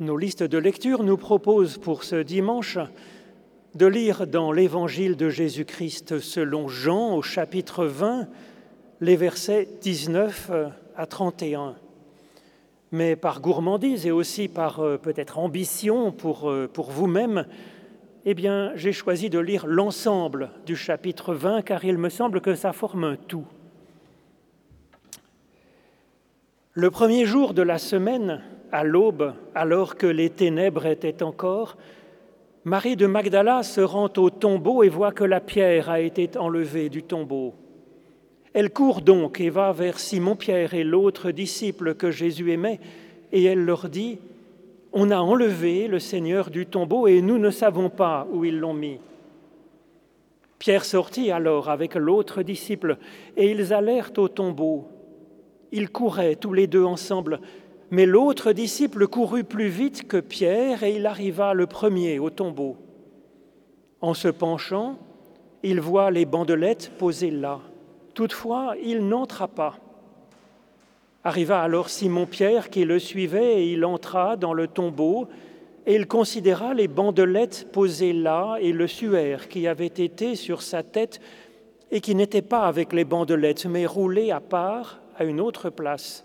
[0.00, 2.78] Nos listes de lecture nous proposent pour ce dimanche
[3.76, 8.26] de lire dans l'Évangile de Jésus-Christ selon Jean au chapitre 20
[9.00, 10.50] les versets 19
[10.96, 11.76] à 31.
[12.90, 17.46] Mais par gourmandise et aussi par euh, peut-être ambition pour, euh, pour vous-même,
[18.24, 22.56] eh bien, j'ai choisi de lire l'ensemble du chapitre 20 car il me semble que
[22.56, 23.46] ça forme un tout.
[26.72, 28.42] Le premier jour de la semaine,
[28.74, 31.76] à l'aube, alors que les ténèbres étaient encore,
[32.64, 36.88] Marie de Magdala se rend au tombeau et voit que la pierre a été enlevée
[36.88, 37.54] du tombeau.
[38.52, 42.80] Elle court donc et va vers Simon-Pierre et l'autre disciple que Jésus aimait,
[43.30, 44.18] et elle leur dit,
[44.92, 48.74] On a enlevé le Seigneur du tombeau et nous ne savons pas où ils l'ont
[48.74, 48.98] mis.
[50.58, 52.98] Pierre sortit alors avec l'autre disciple,
[53.36, 54.88] et ils allèrent au tombeau.
[55.70, 57.38] Ils couraient tous les deux ensemble,
[57.94, 62.76] mais l'autre disciple courut plus vite que Pierre et il arriva le premier au tombeau.
[64.00, 64.98] En se penchant,
[65.62, 67.60] il voit les bandelettes posées là.
[68.12, 69.76] Toutefois, il n'entra pas.
[71.22, 75.28] Arriva alors Simon-Pierre qui le suivait et il entra dans le tombeau
[75.86, 80.82] et il considéra les bandelettes posées là et le suaire qui avait été sur sa
[80.82, 81.20] tête
[81.92, 86.24] et qui n'était pas avec les bandelettes mais roulé à part à une autre place.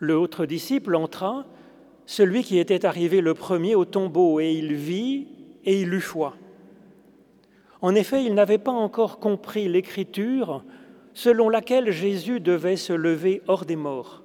[0.00, 1.46] L'autre disciple entra,
[2.06, 5.28] celui qui était arrivé le premier au tombeau, et il vit
[5.64, 6.36] et il eut foi.
[7.80, 10.64] En effet, il n'avait pas encore compris l'écriture
[11.14, 14.22] selon laquelle Jésus devait se lever hors des morts.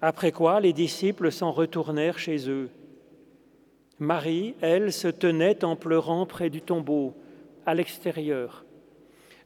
[0.00, 2.70] Après quoi, les disciples s'en retournèrent chez eux.
[3.98, 7.14] Marie, elle, se tenait en pleurant près du tombeau,
[7.66, 8.64] à l'extérieur.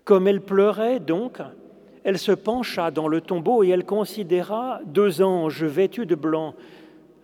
[0.05, 1.39] Comme elle pleurait donc,
[2.05, 6.55] elle se pencha dans le tombeau et elle considéra deux anges vêtus de blanc,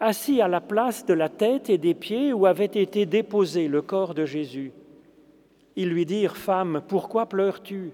[0.00, 3.82] assis à la place de la tête et des pieds où avait été déposé le
[3.82, 4.72] corps de Jésus.
[5.74, 7.92] Ils lui dirent, Femme, pourquoi pleures-tu?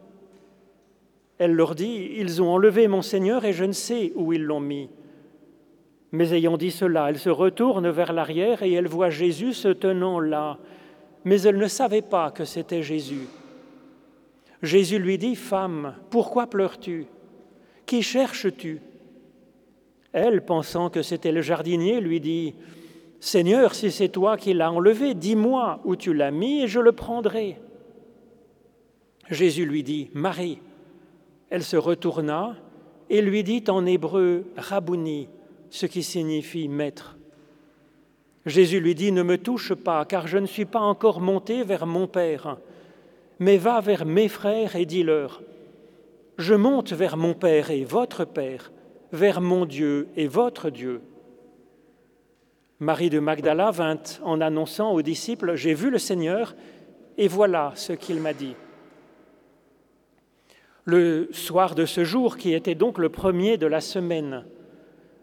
[1.39, 4.61] Elle leur dit, Ils ont enlevé mon Seigneur et je ne sais où ils l'ont
[4.61, 4.91] mis.
[6.13, 10.21] Mais ayant dit cela, elle se retourne vers l'arrière et elle voit Jésus se tenant
[10.21, 10.59] là,
[11.25, 13.27] mais elle ne savait pas que c'était Jésus.
[14.65, 17.07] Jésus lui dit, Femme, pourquoi pleures-tu?
[17.87, 18.81] Qui cherches-tu?
[20.13, 22.55] Elle, pensant que c'était le jardinier, lui dit,
[23.21, 26.93] Seigneur, si c'est toi qui l'as enlevé, dis-moi où tu l'as mis et je le
[26.93, 27.59] prendrai.
[29.31, 30.59] Jésus lui dit, Marie.
[31.51, 32.57] Elle se retourna
[33.11, 35.29] et lui dit en hébreu, Rabouni,
[35.71, 37.17] ce qui signifie maître.
[38.47, 41.87] Jésus lui dit, Ne me touche pas, car je ne suis pas encore monté vers
[41.87, 42.59] mon Père
[43.39, 45.43] mais va vers mes frères et dis-leur,
[46.39, 48.73] je monte vers mon Père et votre Père,
[49.13, 51.01] vers mon Dieu et votre Dieu.
[52.81, 56.55] Marie de Magdala vint en annonçant aux disciples, J'ai vu le Seigneur,
[57.17, 58.57] et voilà ce qu'il m'a dit.
[60.85, 64.45] Le soir de ce jour, qui était donc le premier de la semaine,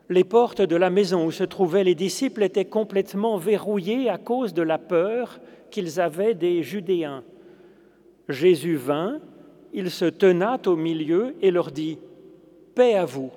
[0.09, 4.53] les portes de la maison où se trouvaient les disciples étaient complètement verrouillées à cause
[4.53, 5.39] de la peur
[5.69, 7.23] qu'ils avaient des Judéens.
[8.29, 9.19] Jésus vint,
[9.73, 11.97] il se tenait au milieu et leur dit,
[12.75, 13.31] Paix à vous.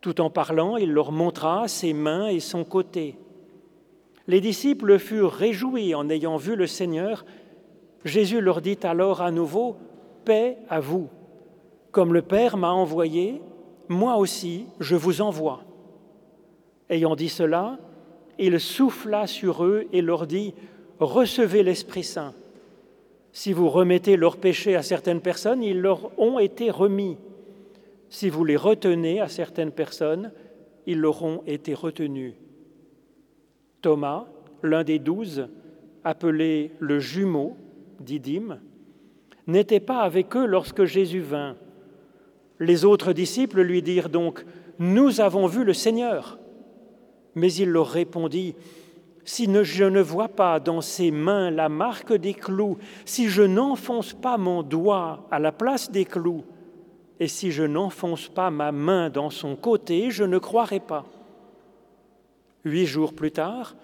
[0.00, 3.16] Tout en parlant, il leur montra ses mains et son côté.
[4.26, 7.24] Les disciples furent réjouis en ayant vu le Seigneur.
[8.04, 9.76] Jésus leur dit alors à nouveau,
[10.24, 11.08] Paix à vous.
[11.90, 13.40] Comme le Père m'a envoyé,
[13.88, 15.64] moi aussi je vous envoie.
[16.90, 17.78] Ayant dit cela,
[18.38, 20.54] il souffla sur eux et leur dit,
[21.00, 22.34] Recevez l'Esprit Saint.
[23.32, 27.16] Si vous remettez leurs péchés à certaines personnes, ils leur ont été remis.
[28.08, 30.32] Si vous les retenez à certaines personnes,
[30.86, 32.34] ils leur ont été retenus.
[33.82, 34.26] Thomas,
[34.62, 35.48] l'un des douze,
[36.04, 37.56] appelé le jumeau
[38.00, 38.60] d'Idim,
[39.46, 41.56] n'était pas avec eux lorsque Jésus vint.
[42.60, 44.44] Les autres disciples lui dirent donc,
[44.78, 46.38] Nous avons vu le Seigneur.
[47.34, 48.54] Mais il leur répondit,
[49.28, 54.14] si je ne vois pas dans ses mains la marque des clous, si je n'enfonce
[54.14, 56.44] pas mon doigt à la place des clous,
[57.20, 61.04] et si je n'enfonce pas ma main dans son côté, je ne croirai pas.
[62.64, 63.76] Huit jours plus tard,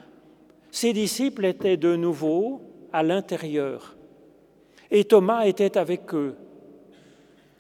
[0.71, 3.97] ses disciples étaient de nouveau à l'intérieur,
[4.91, 6.37] et Thomas était avec eux.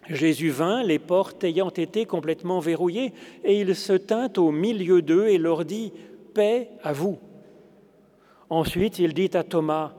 [0.09, 3.13] Jésus vint, les portes ayant été complètement verrouillées,
[3.45, 5.93] et il se tint au milieu d'eux et leur dit,
[6.33, 7.19] Paix à vous.
[8.51, 9.93] Ensuite, il dit à Thomas,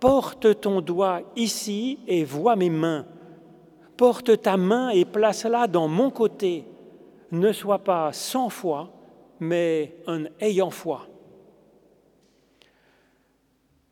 [0.00, 3.06] Porte ton doigt ici et vois mes mains.
[3.96, 6.64] Porte ta main et place-la dans mon côté.
[7.30, 8.92] Ne sois pas sans foi,
[9.38, 11.06] mais un ayant foi.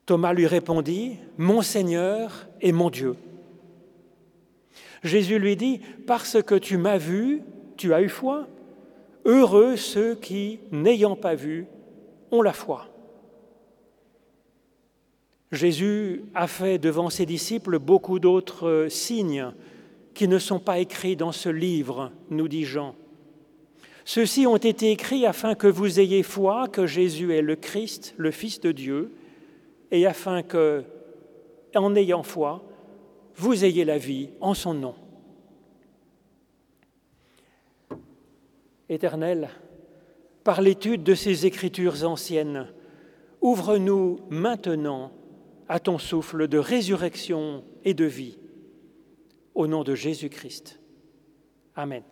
[0.05, 3.15] Thomas lui répondit, Mon Seigneur et mon Dieu.
[5.05, 7.43] Jésus lui dit, Parce que tu m'as vu,
[7.77, 8.49] tu as eu foi.
[9.25, 11.69] Heureux ceux qui, n'ayant pas vu,
[12.33, 12.90] ont la foi.
[15.53, 19.53] Jésus a fait devant ses disciples beaucoup d'autres signes
[20.15, 22.95] qui ne sont pas écrits dans ce livre, nous dit Jean.
[24.05, 28.31] Ceux-ci ont été écrits afin que vous ayez foi que Jésus est le Christ, le
[28.31, 29.13] Fils de Dieu,
[29.91, 30.85] et afin que,
[31.75, 32.65] en ayant foi,
[33.37, 34.95] vous ayez la vie en son nom.
[38.89, 39.49] Éternel,
[40.45, 42.67] par l'étude de ces écritures anciennes,
[43.41, 45.13] ouvre-nous maintenant
[45.71, 48.41] à ton souffle de résurrection et de vie.
[49.55, 50.81] Au nom de Jésus-Christ.
[51.77, 52.03] Amen.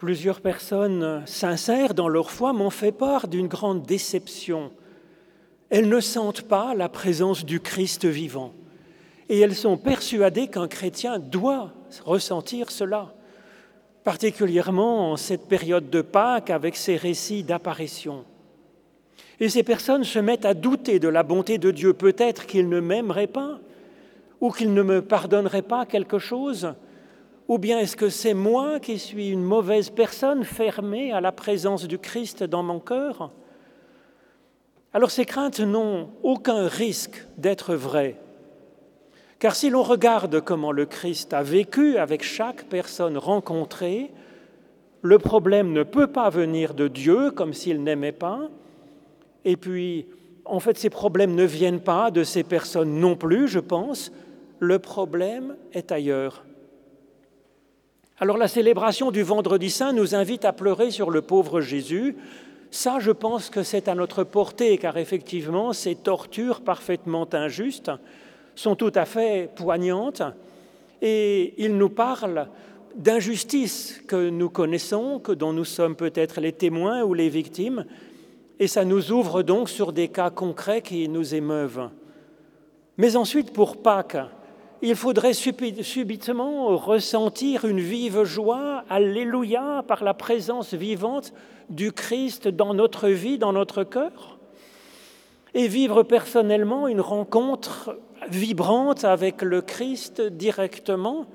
[0.00, 4.72] Plusieurs personnes sincères dans leur foi m'ont fait part d'une grande déception.
[5.68, 8.54] Elles ne sentent pas la présence du Christ vivant
[9.28, 13.12] et elles sont persuadées qu'un chrétien doit ressentir cela,
[14.02, 18.24] particulièrement en cette période de Pâques avec ces récits d'apparition.
[19.38, 22.80] Et ces personnes se mettent à douter de la bonté de Dieu, peut-être qu'il ne
[22.80, 23.60] m'aimerait pas
[24.40, 26.72] ou qu'il ne me pardonnerait pas quelque chose
[27.50, 31.88] ou bien est-ce que c'est moi qui suis une mauvaise personne fermée à la présence
[31.88, 33.32] du Christ dans mon cœur?
[34.92, 38.20] Alors ces craintes n'ont aucun risque d'être vraies.
[39.40, 44.12] Car si l'on regarde comment le Christ a vécu avec chaque personne rencontrée,
[45.02, 48.48] le problème ne peut pas venir de Dieu comme s'il n'aimait pas.
[49.44, 50.06] Et puis,
[50.44, 54.12] en fait, ces problèmes ne viennent pas de ces personnes non plus, je pense.
[54.60, 56.44] Le problème est ailleurs.
[58.22, 62.18] Alors la célébration du vendredi saint nous invite à pleurer sur le pauvre Jésus.
[62.70, 67.90] Ça, je pense que c'est à notre portée, car effectivement, ces tortures parfaitement injustes
[68.54, 70.20] sont tout à fait poignantes,
[71.00, 72.48] et il nous parle
[72.94, 77.86] d'injustices que nous connaissons, que dont nous sommes peut-être les témoins ou les victimes,
[78.58, 81.88] et ça nous ouvre donc sur des cas concrets qui nous émeuvent.
[82.98, 84.18] Mais ensuite, pour Pâques,
[84.82, 91.32] il faudrait subitement ressentir une vive joie, alléluia, par la présence vivante
[91.68, 94.38] du Christ dans notre vie, dans notre cœur,
[95.52, 97.98] et vivre personnellement une rencontre
[98.30, 101.26] vibrante avec le Christ directement,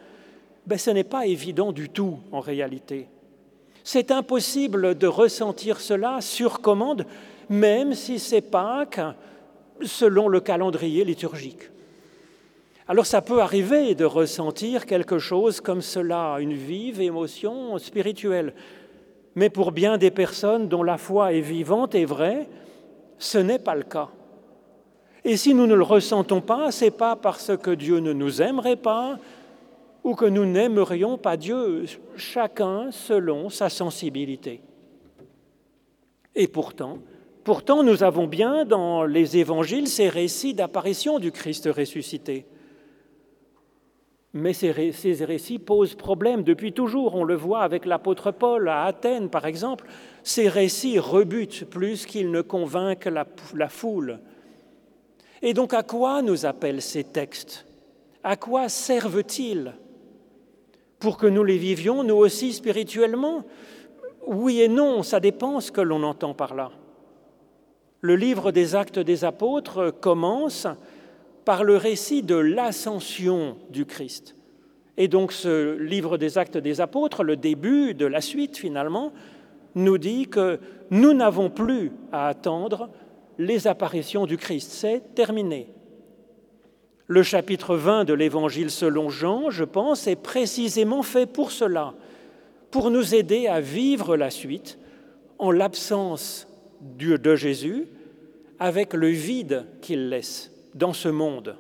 [0.66, 3.08] ben, ce n'est pas évident du tout en réalité.
[3.84, 7.06] C'est impossible de ressentir cela sur commande,
[7.50, 9.02] même si c'est Pâques
[9.84, 11.70] selon le calendrier liturgique.
[12.88, 18.54] Alors ça peut arriver de ressentir quelque chose comme cela, une vive émotion spirituelle.
[19.34, 22.48] Mais pour bien des personnes dont la foi est vivante et vraie,
[23.18, 24.10] ce n'est pas le cas.
[25.24, 28.44] Et si nous ne le ressentons pas, ce n'est pas parce que Dieu ne nous
[28.44, 29.18] aimerait pas
[30.04, 34.62] ou que nous n'aimerions pas Dieu, chacun selon sa sensibilité.
[36.36, 37.00] Et pourtant,
[37.44, 42.46] pourtant nous avons bien dans les évangiles ces récits d'apparition du Christ ressuscité.
[44.38, 47.16] Mais ces, récits posent problème depuis toujours.
[47.16, 49.86] On le voit avec l'apôtre Paul à Athènes, par exemple.
[50.24, 53.26] Ces récits rebutent plus qu'ils ne convainquent la,
[53.56, 54.20] la foule.
[55.42, 57.66] Et donc à quoi nous appellent ces textes?
[58.26, 59.74] À quoi servent-ils?
[61.00, 63.46] Pour que nous les vivions, nous aussi spirituellement?
[64.28, 66.72] Oui et non, ça dépend ce que l'on entend par là.
[68.02, 70.68] Le livre des actes des apôtres commence
[71.46, 74.36] par le récit de l'ascension du Christ.
[74.98, 79.14] Et donc ce livre des actes des apôtres, le début de la suite finalement,
[79.76, 80.60] nous dit que
[80.90, 82.90] nous n'avons plus à attendre
[83.38, 84.72] les apparitions du Christ.
[84.72, 85.70] C'est terminé.
[87.08, 91.94] Le chapitre 20 de l'Évangile selon Jean, je pense, est précisément fait pour cela,
[92.72, 94.80] pour nous aider à vivre la suite
[95.38, 96.48] en l'absence
[96.98, 97.88] de Jésus,
[98.58, 101.56] avec le vide qu'il laisse dans ce monde.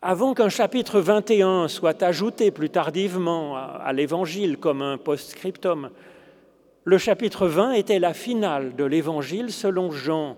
[0.00, 5.90] Avant qu'un chapitre 21 soit ajouté plus tardivement à l'Évangile comme un post-scriptum,
[6.84, 10.36] le chapitre 20 était la finale de l'Évangile selon Jean.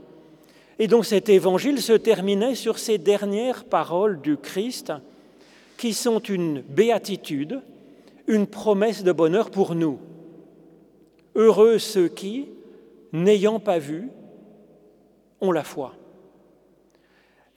[0.78, 4.92] Et donc cet Évangile se terminait sur ces dernières paroles du Christ
[5.78, 7.62] qui sont une béatitude,
[8.26, 9.98] une promesse de bonheur pour nous.
[11.34, 12.48] Heureux ceux qui,
[13.12, 14.08] n'ayant pas vu,
[15.40, 15.94] ont la foi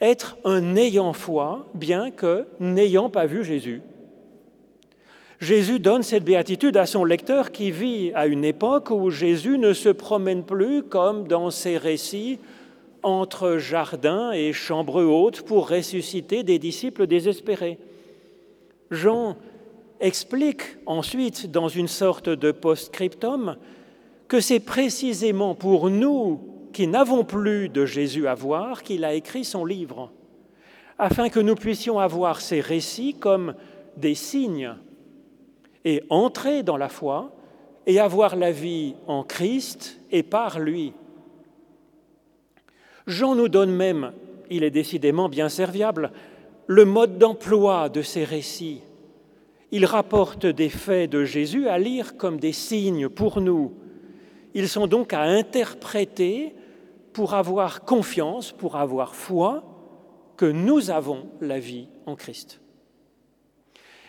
[0.01, 3.81] être un ayant foi, bien que n'ayant pas vu Jésus.
[5.39, 9.73] Jésus donne cette béatitude à son lecteur qui vit à une époque où Jésus ne
[9.73, 12.39] se promène plus comme dans ses récits
[13.03, 17.77] entre jardins et chambres hautes pour ressusciter des disciples désespérés.
[18.89, 19.37] Jean
[19.99, 23.57] explique ensuite dans une sorte de post-scriptum
[24.27, 29.43] que c'est précisément pour nous qui n'avons plus de Jésus à voir qu'il a écrit
[29.43, 30.11] son livre,
[30.99, 33.55] afin que nous puissions avoir ces récits comme
[33.97, 34.73] des signes
[35.85, 37.31] et entrer dans la foi
[37.85, 40.93] et avoir la vie en Christ et par lui.
[43.07, 44.11] Jean nous donne même,
[44.49, 46.11] il est décidément bien serviable,
[46.67, 48.81] le mode d'emploi de ces récits.
[49.71, 53.73] Il rapporte des faits de Jésus à lire comme des signes pour nous.
[54.53, 56.55] Ils sont donc à interpréter
[57.13, 59.63] pour avoir confiance, pour avoir foi
[60.37, 62.61] que nous avons la vie en Christ.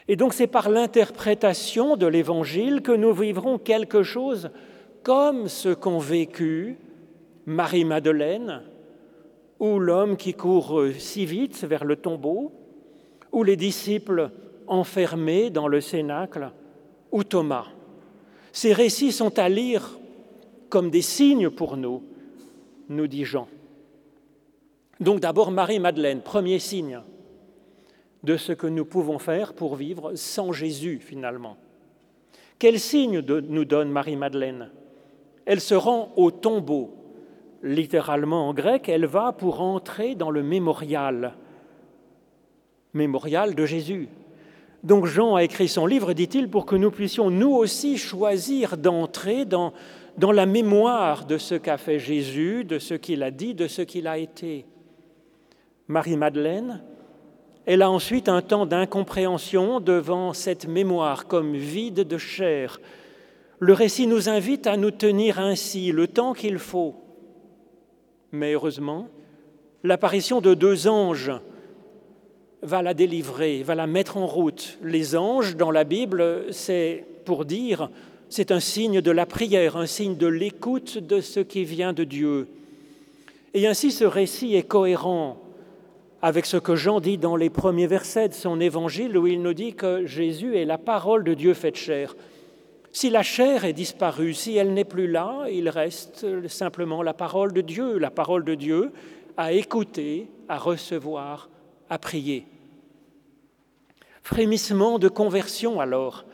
[0.09, 4.51] Et donc c'est par l'interprétation de l'Évangile que nous vivrons quelque chose
[5.03, 6.79] comme ce qu'ont vécu
[7.47, 8.63] Marie-Madeleine,
[9.59, 12.53] ou l'homme qui court si vite vers le tombeau,
[13.33, 14.31] ou les disciples
[14.67, 16.51] enfermés dans le cénacle,
[17.11, 17.67] ou Thomas.
[18.53, 19.98] Ces récits sont à lire
[20.69, 22.03] comme des signes pour nous,
[22.89, 23.49] nous dit Jean.
[25.01, 27.01] Donc d'abord Marie-Madeleine, premier signe
[28.25, 31.57] de ce que nous pouvons faire pour vivre sans Jésus finalement.
[32.59, 34.71] Quel signe nous donne Marie-Madeleine?
[35.47, 36.95] Elle se rend au tombeau.
[37.63, 41.35] Littéralement en grec, elle va pour entrer dans le mémorial,
[42.93, 44.09] mémorial de Jésus.
[44.83, 49.45] Donc Jean a écrit son livre, dit-il, pour que nous puissions nous aussi choisir d'entrer
[49.45, 49.73] dans
[50.17, 54.07] la mémoire de ce qu'a fait Jésus, de ce qu'il a dit, de ce qu'il
[54.07, 54.67] a été.
[55.89, 56.83] Marie-Madeleine,
[57.67, 62.81] elle a ensuite un temps d'incompréhension devant cette mémoire comme vide de chair.
[63.59, 66.95] Le récit nous invite à nous tenir ainsi le temps qu'il faut.
[68.31, 69.09] Mais heureusement,
[69.83, 71.33] l'apparition de deux anges
[72.63, 74.79] va la délivrer, va la mettre en route.
[74.83, 77.91] Les anges, dans la Bible, c'est pour dire
[78.29, 82.05] c'est un signe de la prière, un signe de l'écoute de ce qui vient de
[82.05, 82.49] Dieu.
[83.55, 85.39] Et ainsi ce récit est cohérent
[86.21, 89.55] avec ce que Jean dit dans les premiers versets de son évangile où il nous
[89.55, 92.17] dit que Jésus est la parole de Dieu faite chair.
[92.93, 97.53] Si la chair est disparue, si elle n'est plus là, il reste simplement la parole
[97.53, 98.91] de Dieu, la parole de Dieu
[99.37, 101.49] à écouter, à recevoir,
[101.91, 102.47] à prier.
[104.23, 106.25] Frémissement de conversion alors,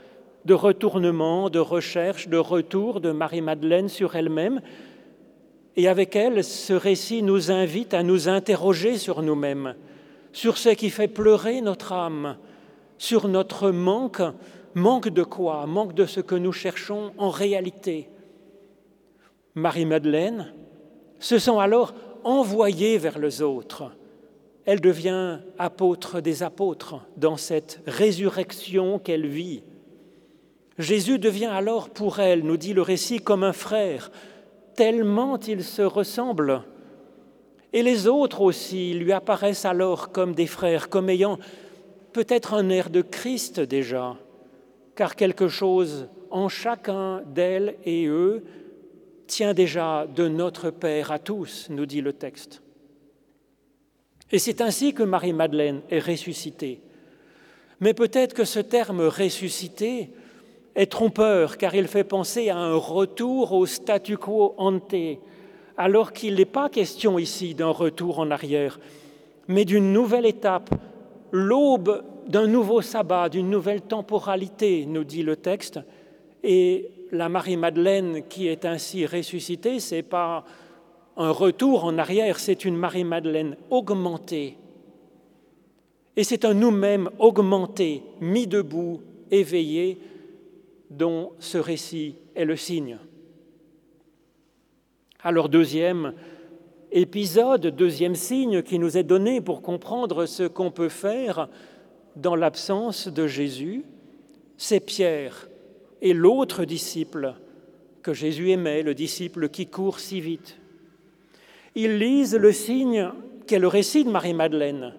[0.45, 4.61] de retournement, de recherche, de retour de Marie-Madeleine sur elle-même.
[5.77, 9.75] Et avec elle, ce récit nous invite à nous interroger sur nous-mêmes,
[10.33, 12.37] sur ce qui fait pleurer notre âme,
[12.99, 14.23] sur notre manque.
[14.75, 15.67] Manque de quoi?
[15.67, 18.09] Manque de ce que nous cherchons en réalité.
[19.55, 20.53] Marie-Madeleine
[21.21, 21.95] se sent alors
[22.25, 23.93] envoyée vers les autres.
[24.67, 29.63] Elle devient apôtre des apôtres dans cette résurrection qu'elle vit.
[30.79, 34.11] Jésus devient alors pour elle, nous dit le récit, comme un frère,
[34.75, 36.63] tellement il se ressemble.
[37.73, 41.39] Et les autres aussi lui apparaissent alors comme des frères, comme ayant
[42.13, 44.17] peut-être un air de Christ déjà,
[44.95, 48.45] car quelque chose en chacun d'elles et eux
[49.27, 52.64] tient déjà de notre Père à tous, nous dit le texte.
[54.35, 56.81] Et c'est ainsi que Marie-Madeleine est ressuscitée.
[57.79, 60.11] Mais peut-être que ce terme ressuscité
[60.75, 65.21] est trompeur, car il fait penser à un retour au statu quo ante,
[65.77, 68.81] alors qu'il n'est pas question ici d'un retour en arrière,
[69.47, 70.71] mais d'une nouvelle étape,
[71.31, 75.79] l'aube d'un nouveau sabbat, d'une nouvelle temporalité, nous dit le texte.
[76.43, 80.45] Et la Marie-Madeleine qui est ainsi ressuscitée, ce n'est pas
[81.17, 84.57] un retour en arrière, c'est une Marie-Madeleine augmentée.
[86.17, 89.99] Et c'est un nous-mêmes augmenté, mis debout, éveillé,
[90.91, 92.99] dont ce récit est le signe.
[95.23, 96.15] Alors deuxième
[96.93, 101.49] épisode, deuxième signe qui nous est donné pour comprendre ce qu'on peut faire
[102.15, 103.85] dans l'absence de Jésus,
[104.57, 105.49] c'est Pierre
[106.01, 107.35] et l'autre disciple
[108.03, 110.59] que Jésus aimait, le disciple qui court si vite.
[111.75, 113.11] Ils lisent le signe
[113.47, 114.95] qu'est le récit de Marie-Madeleine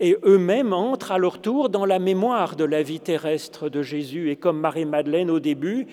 [0.00, 4.30] et eux-mêmes entrent à leur tour dans la mémoire de la vie terrestre de Jésus.
[4.30, 5.86] Et comme Marie-Madeleine au début,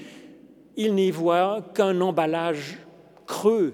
[0.77, 2.79] ils n'y voient qu'un emballage
[3.25, 3.73] creux.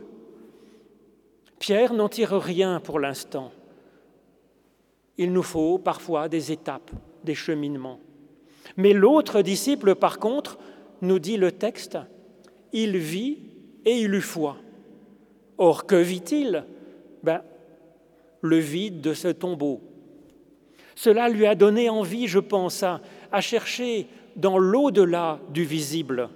[1.59, 3.51] Pierre n'en tire rien pour l'instant.
[5.17, 6.91] Il nous faut parfois des étapes,
[7.23, 8.00] des cheminements.
[8.77, 10.57] Mais l'autre disciple, par contre,
[11.01, 11.97] nous dit le texte,
[12.71, 13.39] il vit
[13.85, 14.57] et il eut foi.
[15.62, 16.65] Or, que vit-il?
[17.22, 17.44] Ben,
[18.41, 19.80] Le vide de ce tombeau.
[20.96, 23.00] Cela lui a donné envie, je pense, à,
[23.32, 26.30] à chercher dans l'au-delà du visible,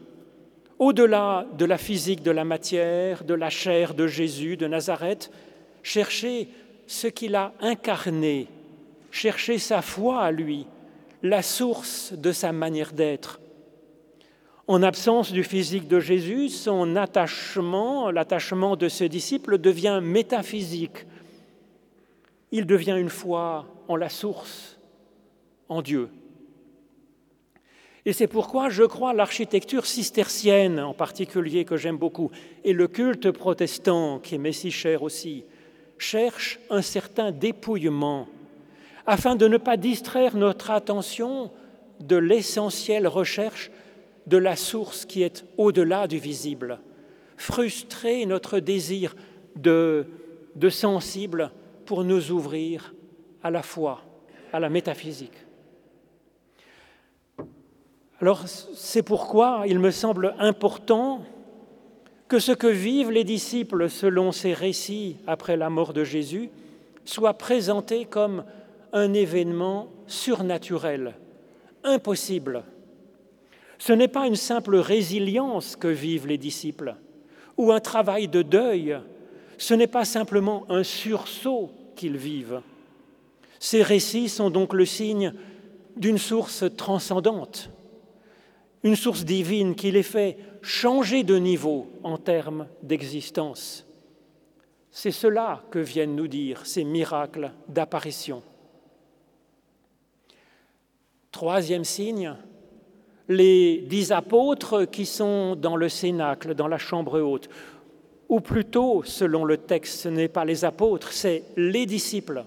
[0.78, 5.32] au-delà de la physique de la matière, de la chair de Jésus de Nazareth,
[5.82, 6.48] chercher
[6.86, 8.48] ce qu'il a incarné,
[9.10, 10.68] chercher sa foi à lui,
[11.24, 13.40] la source de sa manière d'être.
[14.68, 21.06] En absence du physique de Jésus, son attachement, l'attachement de ce disciple devient métaphysique.
[22.52, 24.80] Il devient une foi en la source,
[25.70, 26.10] en Dieu.
[28.06, 32.32] Et c'est pourquoi je crois l'architecture cistercienne en particulier que j'aime beaucoup,
[32.64, 35.44] et le culte protestant qui m'est si cher aussi,
[36.00, 38.28] cherche un certain dépouillement
[39.06, 41.52] afin de ne pas distraire notre attention
[42.00, 43.70] de l'essentielle recherche
[44.28, 46.80] de la source qui est au-delà du visible,
[47.38, 49.16] frustrer notre désir
[49.56, 50.06] de,
[50.70, 51.52] sensible
[51.86, 52.94] pour nous ouvrir
[53.44, 54.02] à la foi,
[54.52, 55.46] à la métaphysique.
[58.22, 61.22] Alors c'est pourquoi il me semble important
[62.28, 66.50] que ce que vivent les disciples selon ces récits après la mort de Jésus
[67.04, 68.44] soit présenté comme
[68.94, 71.14] un événement surnaturel,
[71.84, 72.64] impossible.
[73.78, 76.96] Ce n'est pas une simple résilience que vivent les disciples
[77.58, 78.98] ou un travail de deuil,
[79.58, 82.62] ce n'est pas simplement un sursaut qu'ils vivent.
[83.60, 85.34] Ces récits sont donc le signe
[85.96, 87.70] d'une source transcendante,
[88.84, 93.86] une source divine qui les fait changer de niveau en termes d'existence.
[94.92, 98.44] C'est cela que viennent nous dire ces miracles d'apparition.
[101.32, 102.36] Troisième signe,
[103.28, 107.50] les dix apôtres qui sont dans le cénacle, dans la chambre haute,
[108.30, 112.44] ou plutôt, selon le texte, ce n'est pas les apôtres, c'est les disciples.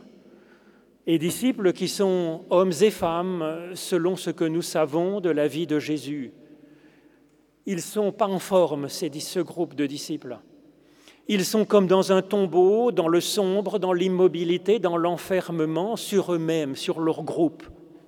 [1.07, 5.67] Les disciples qui sont hommes et femmes selon ce que nous savons de la vie
[5.67, 6.33] de Jésus.
[7.67, 10.39] Ils ne sont pas en forme, ce groupe de disciples.
[11.29, 16.75] Ils sont comme dans un tombeau, dans le sombre, dans l'immobilité, dans l'enfermement, sur eux-mêmes,
[16.75, 17.63] sur leur groupe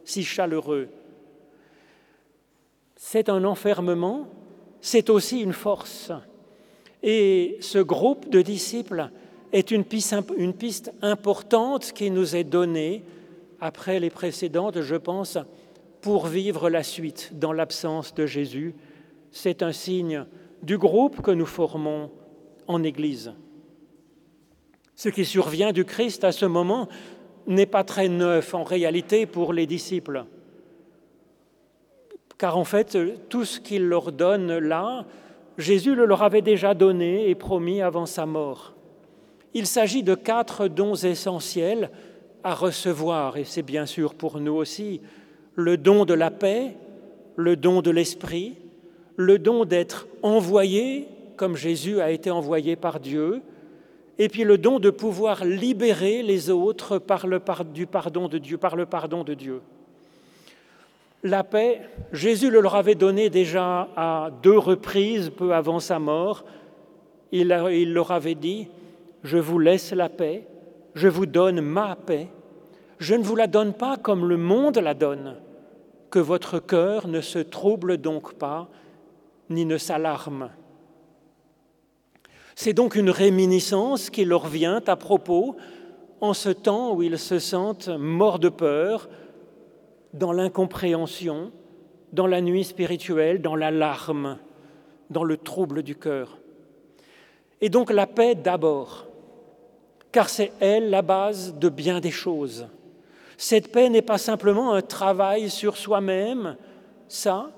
[0.04, 0.88] si chaleureux.
[3.02, 4.28] C'est un enfermement,
[4.82, 6.12] c'est aussi une force.
[7.02, 9.10] Et ce groupe de disciples
[9.52, 13.02] est une piste, importante qui nous est donnée
[13.58, 15.38] après les précédentes, je pense,
[16.02, 18.74] pour vivre la suite dans l'absence de Jésus.
[19.30, 20.26] C'est un signe
[20.62, 22.10] du groupe que nous formons
[22.68, 23.32] en Église.
[24.94, 26.86] Ce qui survient du Christ à ce moment
[27.46, 30.26] n'est pas très neuf en réalité pour les disciples.
[32.40, 32.96] Car en fait,
[33.28, 35.04] tout ce qu'il leur donne là,
[35.58, 38.72] Jésus le leur avait déjà donné et promis avant sa mort.
[39.52, 41.90] Il s'agit de quatre dons essentiels
[42.42, 45.02] à recevoir, et c'est bien sûr pour nous aussi
[45.54, 46.76] le don de la paix,
[47.36, 48.56] le don de l'esprit,
[49.16, 53.42] le don d'être envoyé comme Jésus a été envoyé par Dieu,
[54.16, 58.76] et puis le don de pouvoir libérer les autres par le, pardon de Dieu, par
[58.76, 59.60] le pardon de Dieu.
[61.22, 66.44] La paix, Jésus le leur avait donné déjà à deux reprises peu avant sa mort.
[67.30, 68.68] Il, il leur avait dit,
[69.22, 70.46] je vous laisse la paix,
[70.94, 72.28] je vous donne ma paix,
[72.98, 75.36] je ne vous la donne pas comme le monde la donne,
[76.10, 78.68] que votre cœur ne se trouble donc pas,
[79.50, 80.50] ni ne s'alarme.
[82.54, 85.56] C'est donc une réminiscence qui leur vient à propos
[86.20, 89.08] en ce temps où ils se sentent morts de peur,
[90.12, 91.52] dans l'incompréhension,
[92.12, 94.38] dans la nuit spirituelle, dans l'alarme,
[95.10, 96.38] dans le trouble du cœur.
[97.60, 99.06] Et donc la paix d'abord,
[100.12, 102.66] car c'est elle la base de bien des choses.
[103.36, 106.56] Cette paix n'est pas simplement un travail sur soi-même,
[107.08, 107.50] ça,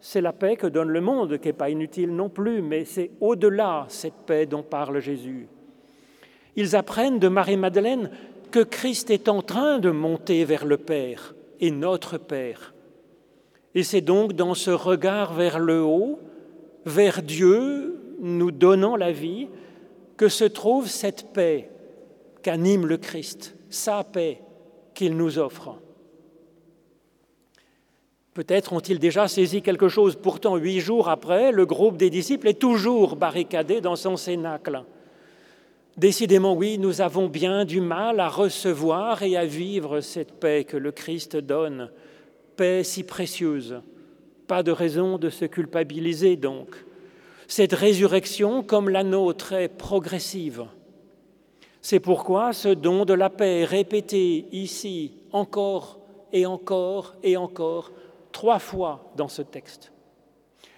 [0.00, 3.10] c'est la paix que donne le monde, qui n'est pas inutile non plus, mais c'est
[3.20, 5.48] au-delà cette paix dont parle Jésus.
[6.56, 8.10] Ils apprennent de Marie-Madeleine
[8.50, 12.74] que Christ est en train de monter vers le Père et notre Père.
[13.74, 16.18] Et c'est donc dans ce regard vers le haut,
[16.86, 19.48] vers Dieu, nous donnant la vie,
[20.16, 21.70] que se trouve cette paix
[22.42, 24.40] qu'anime le Christ, sa paix
[24.94, 25.76] qu'il nous offre.
[28.32, 30.16] Peut-être ont-ils déjà saisi quelque chose.
[30.16, 34.84] Pourtant, huit jours après, le groupe des disciples est toujours barricadé dans son cénacle.
[35.96, 40.76] Décidément, oui, nous avons bien du mal à recevoir et à vivre cette paix que
[40.76, 41.90] le Christ donne,
[42.56, 43.80] paix si précieuse.
[44.46, 46.76] Pas de raison de se culpabiliser donc.
[47.48, 50.66] Cette résurrection, comme la nôtre, est progressive.
[51.80, 57.92] C'est pourquoi ce don de la paix est répété ici encore et encore et encore
[58.32, 59.92] trois fois dans ce texte.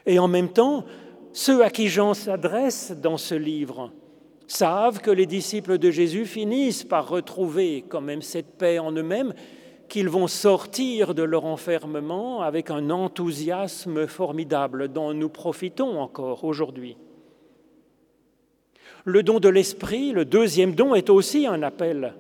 [0.07, 0.85] Et en même temps,
[1.33, 3.91] ceux à qui Jean s'adresse dans ce livre
[4.49, 9.35] savent que les disciples de Jésus finissent par retrouver quand même cette paix en eux-mêmes,
[9.89, 16.97] qu'ils vont sortir de leur enfermement avec un enthousiasme formidable dont nous profitons encore aujourd'hui.
[19.05, 22.15] Le don de l'Esprit, le deuxième don, est aussi un appel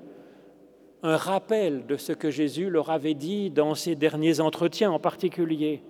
[1.02, 5.82] un rappel de ce que Jésus leur avait dit dans ses derniers entretiens en particulier,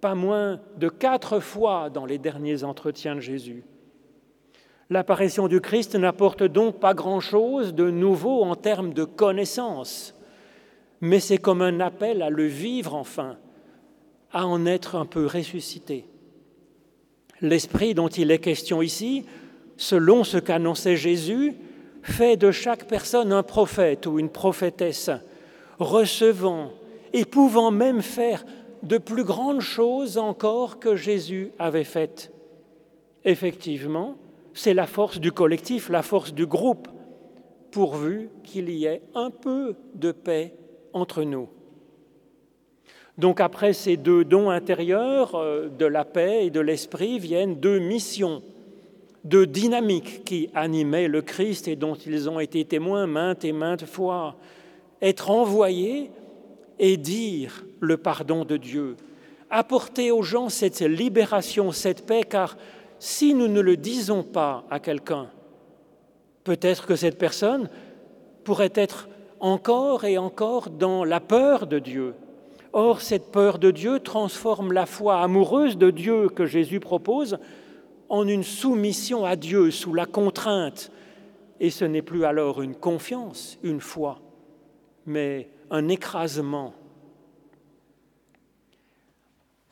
[0.00, 3.64] pas moins de quatre fois dans les derniers entretiens de Jésus.
[4.90, 10.14] L'apparition du Christ n'apporte donc pas grand-chose de nouveau en termes de connaissance,
[11.00, 13.36] mais c'est comme un appel à le vivre enfin,
[14.32, 16.06] à en être un peu ressuscité.
[17.40, 19.24] L'esprit dont il est question ici,
[19.76, 21.54] selon ce qu'annonçait Jésus,
[22.02, 25.10] fait de chaque personne un prophète ou une prophétesse,
[25.78, 26.70] recevant
[27.14, 28.44] et pouvant même faire
[28.82, 32.30] de plus grandes choses encore que Jésus avait faites.
[33.24, 34.16] Effectivement,
[34.54, 36.88] c'est la force du collectif, la force du groupe,
[37.70, 40.54] pourvu qu'il y ait un peu de paix
[40.92, 41.48] entre nous.
[43.18, 47.78] Donc après ces deux dons intérieurs euh, de la paix et de l'esprit viennent deux
[47.78, 48.42] missions
[49.24, 53.86] de dynamique qui animait le Christ et dont ils ont été témoins maintes et maintes
[53.86, 54.36] fois.
[55.00, 56.10] Être envoyés
[56.78, 58.96] et dire le pardon de Dieu.
[59.50, 62.56] Apporter aux gens cette libération, cette paix, car
[62.98, 65.30] si nous ne le disons pas à quelqu'un,
[66.44, 67.68] peut-être que cette personne
[68.44, 69.08] pourrait être
[69.40, 72.14] encore et encore dans la peur de Dieu.
[72.72, 77.38] Or, cette peur de Dieu transforme la foi amoureuse de Dieu que Jésus propose
[78.08, 80.90] en une soumission à Dieu sous la contrainte.
[81.60, 84.20] Et ce n'est plus alors une confiance, une foi,
[85.06, 86.74] mais un écrasement.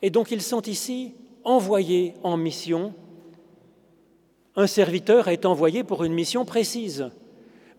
[0.00, 2.94] Et donc ils sont ici envoyés en mission.
[4.54, 7.08] Un serviteur est envoyé pour une mission précise.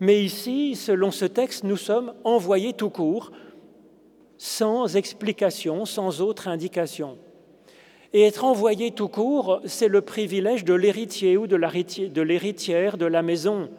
[0.00, 3.30] Mais ici, selon ce texte, nous sommes envoyés tout court,
[4.38, 7.16] sans explication, sans autre indication.
[8.12, 13.22] Et être envoyé tout court, c'est le privilège de l'héritier ou de l'héritière de la
[13.22, 13.70] maison.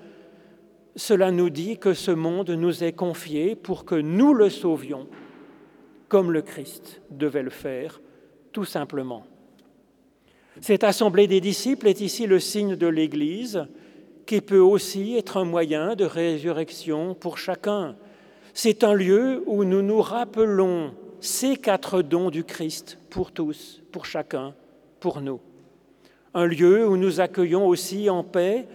[0.95, 5.08] Cela nous dit que ce monde nous est confié pour que nous le sauvions,
[6.08, 8.01] comme le Christ devait le faire,
[8.53, 9.25] tout simplement.
[10.62, 13.65] Cette assemblée des disciples est ici le signe de l'Église,
[14.26, 17.96] qui peut aussi être un moyen de résurrection pour chacun.
[18.54, 24.06] C'est un lieu où nous nous rappelons ces quatre dons du Christ pour tous, pour
[24.06, 24.54] chacun,
[25.00, 25.39] pour nous.
[26.34, 28.68] Un lieu où nous accueillons aussi en paix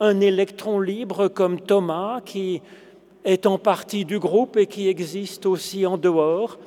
[0.00, 2.60] un électron libre comme Thomas qui
[3.24, 6.58] est en partie du groupe et qui existe aussi en dehors,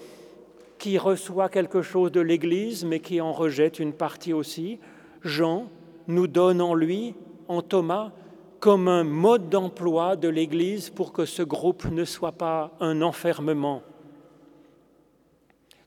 [0.77, 4.79] qui reçoit quelque chose de l'Église mais qui en rejette une partie aussi.
[5.23, 5.67] Jean
[6.07, 7.15] nous donne en lui,
[7.47, 8.11] en Thomas,
[8.59, 13.83] comme un mode d'emploi de l'Église pour que ce groupe ne soit pas un enfermement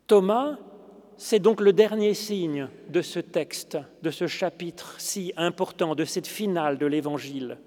[0.08, 0.56] Thomas,
[1.18, 6.26] c'est donc le dernier signe de ce texte, de ce chapitre si important, de cette
[6.26, 7.58] finale de l'Évangile.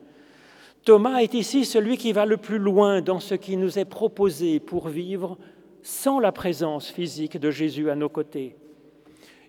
[0.84, 4.60] Thomas est ici celui qui va le plus loin dans ce qui nous est proposé
[4.60, 5.38] pour vivre
[5.84, 8.56] sans la présence physique de Jésus à nos côtés.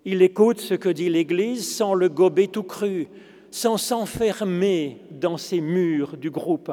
[0.05, 3.09] Il écoute ce que dit l'Église sans le gober tout cru,
[3.51, 6.73] sans s'enfermer dans ses murs du groupe.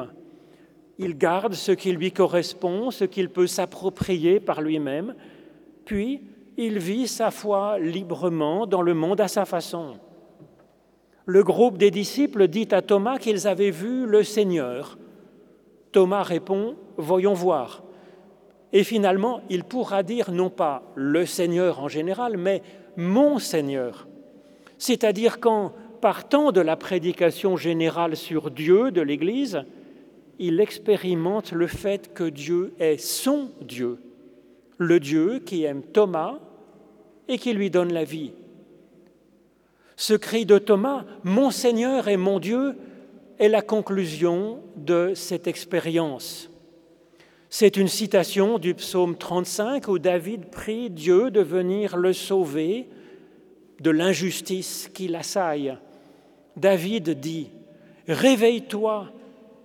[0.98, 5.14] Il garde ce qui lui correspond, ce qu'il peut s'approprier par lui-même,
[5.84, 6.22] puis
[6.56, 9.94] il vit sa foi librement dans le monde à sa façon.
[11.24, 14.98] Le groupe des disciples dit à Thomas qu'ils avaient vu le Seigneur.
[15.92, 17.82] Thomas répond, Voyons voir.
[18.72, 22.62] Et finalement, il pourra dire non pas le Seigneur en général, mais
[22.96, 24.06] mon Seigneur.
[24.78, 29.64] C'est-à-dire qu'en partant de la prédication générale sur Dieu de l'Église,
[30.38, 33.98] il expérimente le fait que Dieu est son Dieu,
[34.78, 36.38] le Dieu qui aime Thomas
[37.28, 38.32] et qui lui donne la vie.
[39.96, 42.74] Ce cri de Thomas, Mon Seigneur et mon Dieu,
[43.38, 46.49] est la conclusion de cette expérience.
[47.60, 52.86] C'est une citation du psaume 35 où David prie Dieu de venir le sauver
[53.80, 55.76] de l'injustice qui l'assaille.
[56.56, 57.50] David dit,
[58.08, 59.12] Réveille-toi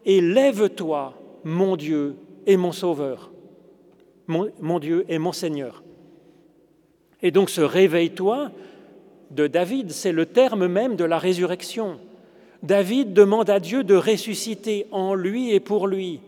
[0.04, 1.14] et lève-toi,
[1.46, 3.32] mon Dieu et mon Sauveur,
[4.28, 5.82] mon, Dieu et mon Seigneur.
[7.22, 8.52] Et donc ce réveille-toi
[9.32, 12.02] de David, c'est le terme même de la résurrection.
[12.62, 16.20] David demande à Dieu de ressusciter en lui et pour lui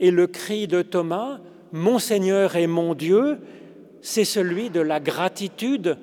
[0.00, 1.40] et le cri de Thomas,
[1.72, 3.38] Mon Seigneur et mon Dieu,
[4.00, 5.98] c'est celui de la gratitude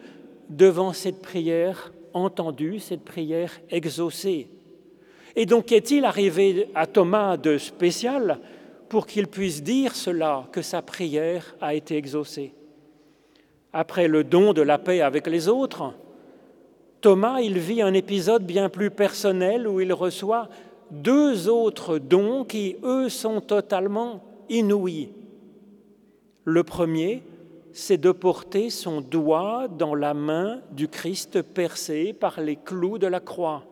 [0.49, 4.47] devant cette prière entendue, cette prière exaucée.
[5.35, 8.39] Et donc, est-il arrivé à Thomas de spécial
[8.89, 12.53] pour qu'il puisse dire cela, que sa prière a été exaucée?
[13.73, 15.93] Après le don de la paix avec les autres,
[17.01, 20.47] Thomas, il vit un épisode bien plus personnel où il reçoit
[20.91, 25.09] deux autres dons qui, eux, sont totalement inouïs.
[26.43, 27.23] Le premier,
[27.73, 33.07] c'est de porter son doigt dans la main du Christ percé par les clous de
[33.07, 33.63] la croix.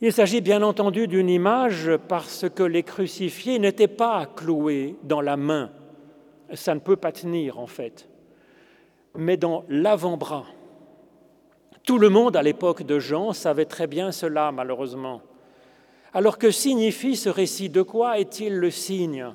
[0.00, 5.36] Il s'agit bien entendu d'une image parce que les crucifiés n'étaient pas cloués dans la
[5.36, 5.70] main.
[6.54, 8.08] Ça ne peut pas tenir en fait,
[9.14, 10.46] mais dans l'avant-bras.
[11.84, 15.22] Tout le monde à l'époque de Jean savait très bien cela, malheureusement.
[16.14, 17.70] Alors que signifie ce récit?
[17.70, 19.32] De quoi est-il le signe?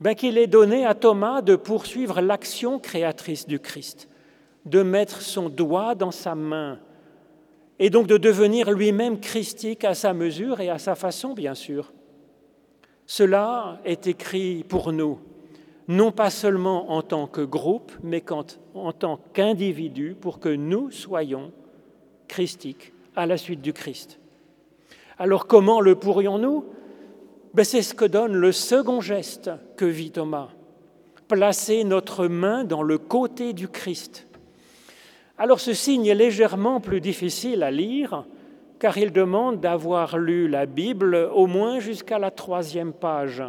[0.00, 4.08] Ben, Qu'il est donné à Thomas de poursuivre l'action créatrice du Christ,
[4.66, 6.78] de mettre son doigt dans sa main,
[7.78, 11.92] et donc de devenir lui-même christique à sa mesure et à sa façon, bien sûr.
[13.06, 15.18] Cela est écrit pour nous,
[15.88, 18.22] non pas seulement en tant que groupe, mais
[18.74, 21.52] en tant qu'individu, pour que nous soyons
[22.28, 24.19] christiques à la suite du Christ.
[25.20, 26.64] Alors comment le pourrions-nous?
[27.52, 30.48] Ben, C'est ce que donne le second geste que vit Thomas.
[31.28, 34.26] Placer notre main dans le côté du Christ.
[35.36, 38.24] Alors ce signe est légèrement plus difficile à lire
[38.78, 43.42] car il demande d'avoir lu la Bible au moins jusqu'à la troisième page,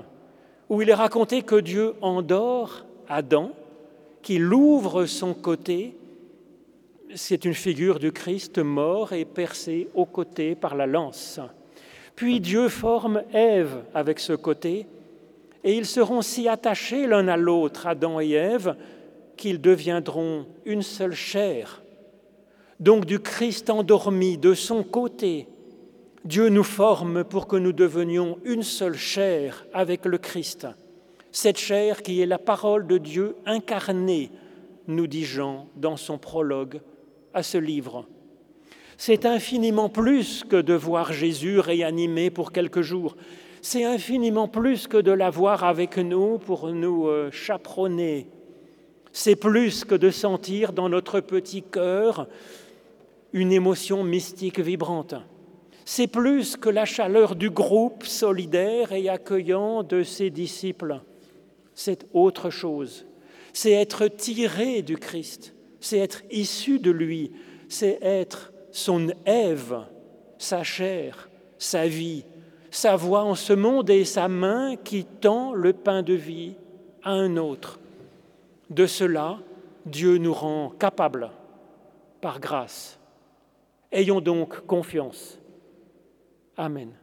[0.67, 3.53] où il est raconté que Dieu endort Adam,
[4.21, 5.97] qu'il ouvre son côté.
[7.15, 11.39] C'est une figure du Christ mort et percé au côté par la lance.
[12.21, 14.85] Puis Dieu forme Ève avec ce côté,
[15.63, 18.75] et ils seront si attachés l'un à l'autre, Adam et Ève,
[19.37, 21.81] qu'ils deviendront une seule chair.
[22.79, 25.47] Donc du Christ endormi de son côté,
[26.23, 30.67] Dieu nous forme pour que nous devenions une seule chair avec le Christ.
[31.31, 34.29] Cette chair qui est la parole de Dieu incarnée,
[34.85, 36.81] nous dit Jean dans son prologue
[37.33, 38.05] à ce livre.
[39.03, 43.15] C'est infiniment plus que de voir Jésus réanimé pour quelques jours.
[43.63, 48.27] C'est infiniment plus que de l'avoir avec nous pour nous euh, chaperonner.
[49.11, 52.27] C'est plus que de sentir dans notre petit cœur
[53.33, 55.15] une émotion mystique vibrante.
[55.83, 61.01] C'est plus que la chaleur du groupe solidaire et accueillant de ses disciples.
[61.73, 63.07] C'est autre chose.
[63.51, 65.55] C'est être tiré du Christ.
[65.79, 67.31] C'est être issu de lui.
[67.67, 69.85] C'est être son Ève,
[70.37, 72.25] sa chair, sa vie,
[72.69, 76.55] sa voix en ce monde et sa main qui tend le pain de vie
[77.03, 77.79] à un autre.
[78.69, 79.39] De cela,
[79.85, 81.29] Dieu nous rend capables
[82.21, 82.97] par grâce.
[83.91, 85.37] Ayons donc confiance.
[86.55, 87.00] Amen.